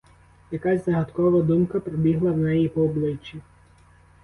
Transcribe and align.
Якась 0.51 0.85
загадкова 0.85 1.41
думка 1.41 1.79
пробігла 1.79 2.31
в 2.31 2.37
неї 2.37 2.69
по 2.69 2.81
обличчі. 2.81 3.41